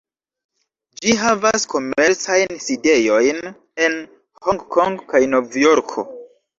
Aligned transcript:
Ĝi 1.03 1.13
havas 1.23 1.67
komercajn 1.75 2.59
sidejojn 2.69 3.45
en 3.87 4.01
Hong-Kong 4.49 5.01
kaj 5.15 5.27
Novjorko. 5.39 6.13